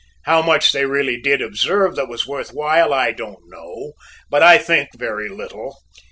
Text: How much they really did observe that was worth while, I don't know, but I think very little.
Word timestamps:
How 0.23 0.41
much 0.41 0.71
they 0.71 0.85
really 0.87 1.21
did 1.21 1.43
observe 1.43 1.95
that 1.95 2.07
was 2.09 2.25
worth 2.25 2.49
while, 2.55 2.91
I 2.91 3.11
don't 3.11 3.47
know, 3.49 3.93
but 4.31 4.41
I 4.41 4.57
think 4.57 4.89
very 4.97 5.29
little. 5.29 5.77